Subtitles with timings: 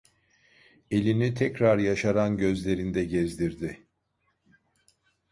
[0.91, 3.83] Elini tekrar yaşaran gözlerinde gezdirdi: